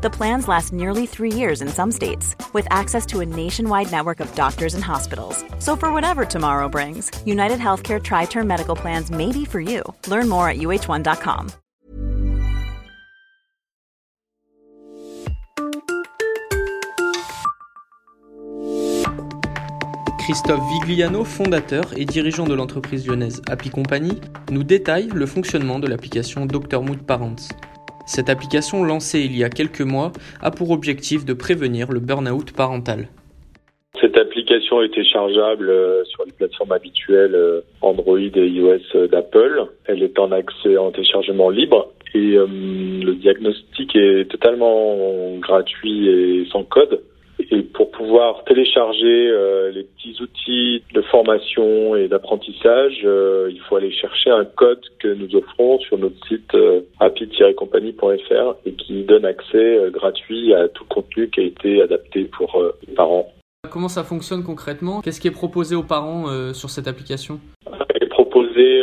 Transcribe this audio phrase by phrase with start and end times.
[0.00, 4.20] The plans last nearly three years in some states, with access to a nationwide network
[4.20, 5.44] of doctors and hospitals.
[5.58, 9.82] So, for whatever tomorrow brings, United Healthcare Tri Term Medical Plans may be for you.
[10.06, 11.50] Learn more at uh1.com.
[20.20, 24.20] Christophe Vigliano, fondateur et dirigeant de l'entreprise lyonnaise Happy Company,
[24.52, 27.48] nous détaille le fonctionnement de l'application Dr Mood Parents.
[28.08, 32.52] Cette application lancée il y a quelques mois a pour objectif de prévenir le burn-out
[32.52, 33.08] parental.
[34.00, 39.62] Cette application est téléchargeable euh, sur les plateformes habituelles euh, Android et iOS euh, d'Apple.
[39.84, 46.64] Elle est en accès en téléchargement libre et le diagnostic est totalement gratuit et sans
[46.64, 47.02] code.
[47.98, 54.30] Pouvoir télécharger euh, les petits outils de formation et d'apprentissage, euh, il faut aller chercher
[54.30, 60.54] un code que nous offrons sur notre site euh, happy-compagnie.fr et qui donne accès gratuit
[60.54, 63.32] à tout contenu qui a été adapté pour les parents.
[63.70, 65.00] Comment ça fonctionne concrètement?
[65.00, 67.40] Qu'est-ce qui est proposé aux parents sur cette application?
[67.96, 68.82] Il est proposé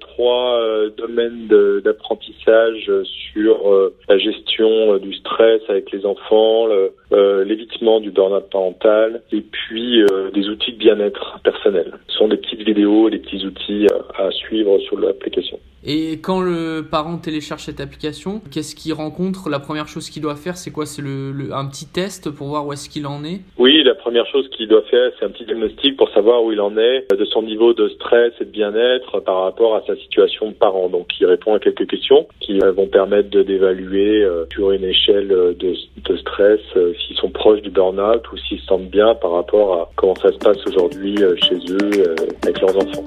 [0.00, 1.48] trois domaines
[1.82, 2.90] d'apprentissage
[3.32, 6.68] sur la gestion du stress avec les enfants,
[7.14, 11.92] euh, l'évitement du burn-out parental et puis euh, des outils de bien-être personnel.
[12.08, 13.86] Ce sont des petites vidéos, des petits outils
[14.18, 15.60] à suivre sur l'application.
[15.86, 19.50] Et quand le parent télécharge cette application, qu'est-ce qu'il rencontre?
[19.50, 20.86] La première chose qu'il doit faire, c'est quoi?
[20.86, 23.42] C'est le, un petit test pour voir où est-ce qu'il en est?
[23.58, 26.60] Oui, la première chose qu'il doit faire, c'est un petit diagnostic pour savoir où il
[26.62, 30.52] en est, de son niveau de stress et de bien-être par rapport à sa situation
[30.74, 30.88] de parent.
[30.88, 35.54] Donc, il répond à quelques questions qui euh, vont permettre d'évaluer sur une échelle de,
[36.04, 36.60] de stress
[37.06, 40.32] s'ils sont proches du burn-out ou s'ils se sentent bien par rapport à comment ça
[40.32, 43.04] se passe aujourd'hui euh, chez eux euh, avec leurs enfants.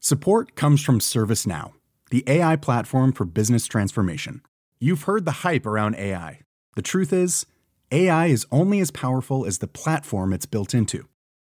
[0.00, 1.72] Support comes from ServiceNow,
[2.10, 4.40] the AI platform for business transformation.
[4.80, 6.40] You've heard the hype around AI.
[6.74, 7.46] The truth is,
[7.92, 11.06] AI is only as powerful as the platform it's built into.